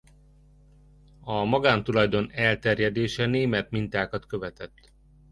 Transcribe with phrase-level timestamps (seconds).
[1.23, 4.91] A magántulajdon elterjedése német mintákat követett.